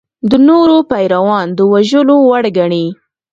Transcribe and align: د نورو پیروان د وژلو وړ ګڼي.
د 0.29 0.31
نورو 0.47 0.77
پیروان 0.91 1.47
د 1.57 1.59
وژلو 1.71 2.15
وړ 2.29 2.43
ګڼي. 2.57 2.85